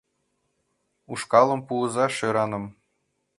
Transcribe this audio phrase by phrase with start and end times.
[1.11, 2.65] Ушкалым пуыза шӧраным.